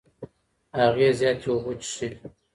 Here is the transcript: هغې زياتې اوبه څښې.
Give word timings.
هغې 0.79 1.09
زياتې 1.19 1.47
اوبه 1.51 1.71
څښې. 1.81 2.09